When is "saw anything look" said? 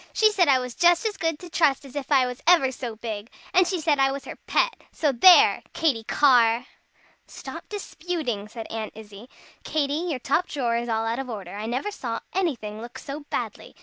11.91-12.97